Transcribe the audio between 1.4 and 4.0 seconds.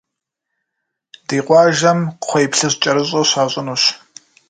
къуажэм кхъуейплъыжькӏэрыщӏэ щащӏынущ.